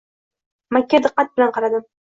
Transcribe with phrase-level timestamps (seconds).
[0.79, 1.91] Makka diqqat bilan qaradim